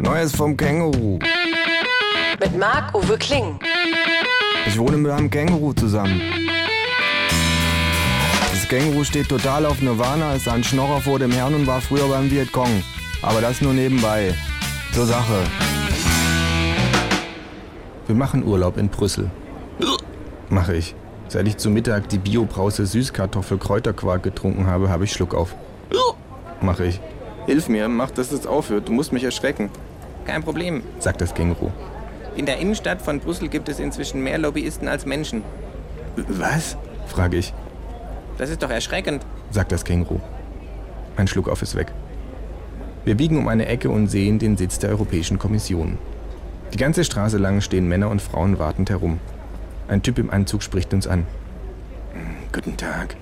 [0.00, 1.18] Neues vom Känguru.
[2.40, 3.58] Mit Marc-Uwe Kling.
[4.66, 6.20] Ich wohne mit einem Känguru zusammen.
[8.50, 12.08] Das Känguru steht total auf Nirvana, ist ein Schnorrer vor dem Herrn und war früher
[12.08, 12.82] beim Vietcong.
[13.22, 14.34] Aber das nur nebenbei.
[14.92, 15.44] Zur Sache.
[18.06, 19.30] Wir machen Urlaub in Brüssel.
[20.48, 20.94] Mache ich.
[21.28, 25.54] Seit ich zu Mittag die Biobrause Süßkartoffel-Kräuterquark getrunken habe, habe ich Schluck auf.
[26.60, 27.00] Mache ich.
[27.46, 28.88] Hilf mir, mach, dass es aufhört.
[28.88, 29.68] Du musst mich erschrecken,
[30.24, 30.82] Kein Problem.
[30.98, 31.70] sagt das Känguru.
[32.36, 35.42] In der Innenstadt von Brüssel gibt es inzwischen mehr Lobbyisten als Menschen.
[36.16, 36.76] Was?
[37.06, 37.52] frage ich,
[38.38, 39.24] Das ist doch erschreckend.
[39.50, 40.20] sagt das Känguru.
[41.16, 41.92] Mein Schluck auf ist weg.
[43.04, 45.98] Wir biegen um eine Ecke und sehen den Sitz der Europäischen Kommission.
[46.72, 49.20] Die ganze Straße lang stehen Männer und Frauen wartend herum.
[49.86, 51.26] Ein Typ im Anzug spricht uns an.
[52.52, 53.16] Guten Tag.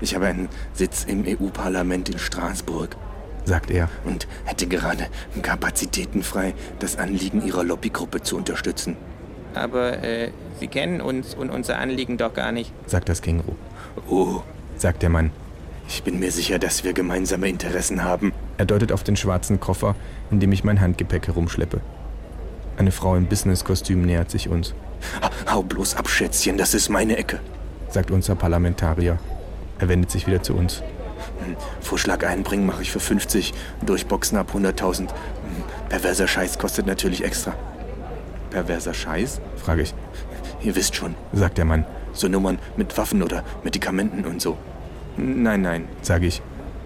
[0.00, 2.96] Ich habe einen Sitz im EU-Parlament in Straßburg
[3.44, 3.88] sagt er.
[4.04, 5.06] und hätte gerade
[5.42, 8.96] Kapazitäten frei, das Anliegen Ihrer Lobbygruppe zu unterstützen.
[9.54, 12.72] Aber äh, Sie kennen uns und unser Anliegen doch gar nicht.
[12.86, 13.54] sagt das Känguru.
[14.08, 14.42] Oh,
[14.76, 15.30] Sagt der Mann.
[15.88, 18.32] ich bin mir sicher, dass wir gemeinsame Interessen haben.
[18.56, 19.94] Er deutet auf den schwarzen Koffer,
[20.30, 21.80] in dem ich mein Handgepäck herumschleppe.
[22.76, 24.74] Eine Frau im Businesskostüm nähert sich uns,
[25.22, 27.38] Ha- Hau bloß ab, Schätzchen, das ist meine Ecke.
[27.90, 29.18] sagt unser Parlamentarier.
[29.78, 30.82] Er wendet sich wieder zu uns.
[31.80, 33.52] Vorschlag einbringen mache ich für 50,
[33.84, 35.00] durchboxen ab 100.000.
[35.00, 35.08] Hm,
[35.88, 37.54] Perverser Scheiß kostet natürlich extra.
[38.50, 39.40] Perverser Scheiß?
[39.56, 39.94] frage ich,
[40.62, 41.84] Ihr wisst schon, sagt der Mann.
[42.12, 44.56] so Nummern mit Waffen oder Medikamenten und so.
[45.16, 46.40] Nein, nein, sage ich.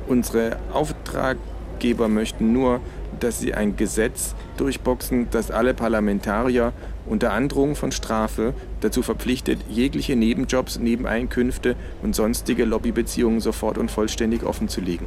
[0.07, 2.81] Unsere Auftraggeber möchten nur,
[3.21, 6.73] dass sie ein Gesetz durchboxen, das alle Parlamentarier
[7.07, 14.43] unter Androhung von Strafe dazu verpflichtet, jegliche Nebenjobs, Nebeneinkünfte und sonstige Lobbybeziehungen sofort und vollständig
[14.43, 15.07] offenzulegen.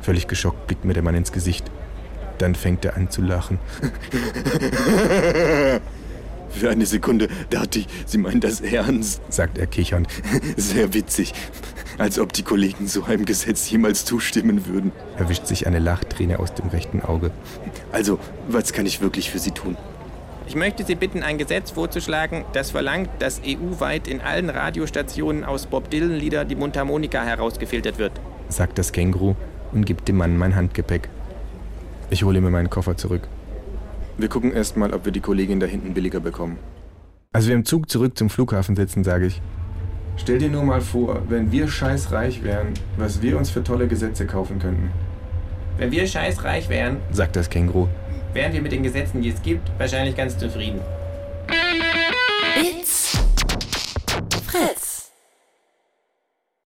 [0.00, 1.70] Völlig geschockt blickt mir der Mann ins Gesicht.
[2.38, 3.58] Dann fängt er an zu lachen.
[6.50, 9.20] Für eine Sekunde dachte ich, Sie meinen das ernst.
[9.28, 10.08] sagt er kichernd.
[10.56, 11.34] Sehr witzig.
[12.00, 14.90] Als ob die Kollegen so einem Gesetz jemals zustimmen würden.
[15.18, 17.30] Er wischt sich eine Lachträne aus dem rechten Auge.
[17.92, 18.18] Also,
[18.48, 19.76] was kann ich wirklich für Sie tun?
[20.46, 25.66] Ich möchte Sie bitten, ein Gesetz vorzuschlagen, das verlangt, dass EU-weit in allen Radiostationen aus
[25.66, 28.12] Bob Dylan-Lieder die Mundharmonika herausgefiltert wird.
[28.48, 29.34] sagt das Känguru
[29.72, 31.10] und gibt dem Mann mein Handgepäck.
[32.08, 33.28] Ich hole mir meinen Koffer zurück.
[34.16, 36.56] Wir gucken erst mal, ob wir die Kollegin da hinten billiger bekommen.
[37.34, 39.42] Als wir im Zug zurück zum Flughafen sitzen, sage ich,
[40.20, 44.26] stell dir nur mal vor, wenn wir scheißreich wären, was wir uns für tolle Gesetze
[44.26, 44.90] kaufen könnten,
[45.78, 47.88] Wenn wir scheißreich wären, sagt das Känguru.
[48.34, 50.80] wären wir mit den Gesetzen, die es gibt, wahrscheinlich ganz zufrieden.